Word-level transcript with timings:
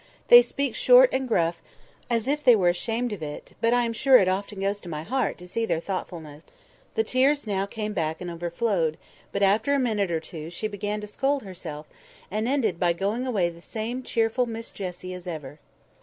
They 0.29 0.41
speak 0.41 0.73
short 0.73 1.11
and 1.13 1.27
gruff, 1.27 1.61
as 2.09 2.27
if 2.27 2.43
they 2.43 2.55
were 2.55 2.69
ashamed 2.69 3.13
of 3.13 3.21
it: 3.21 3.53
but 3.61 3.71
I 3.71 3.85
am 3.85 3.93
sure 3.93 4.17
it 4.17 4.27
often 4.27 4.61
goes 4.61 4.81
to 4.81 4.89
my 4.89 5.03
heart 5.03 5.37
to 5.37 5.47
see 5.47 5.63
their 5.63 5.79
thoughtfulness." 5.79 6.41
The 6.95 7.03
tears 7.03 7.45
now 7.45 7.67
came 7.67 7.93
back 7.93 8.19
and 8.19 8.31
overflowed; 8.31 8.97
but 9.31 9.43
after 9.43 9.75
a 9.75 9.79
minute 9.79 10.09
or 10.09 10.19
two 10.19 10.49
she 10.49 10.67
began 10.67 11.01
to 11.01 11.05
scold 11.07 11.43
herself, 11.43 11.85
and 12.31 12.47
ended 12.47 12.79
by 12.79 12.93
going 12.93 13.27
away 13.27 13.49
the 13.51 13.61
same 13.61 14.01
cheerful 14.01 14.47
Miss 14.47 14.71
Jessie 14.71 15.13
as 15.13 15.27
ever. 15.27 15.59